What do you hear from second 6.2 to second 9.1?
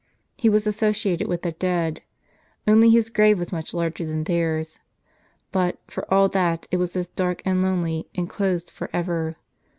that. it was as dark and lonely, and closed for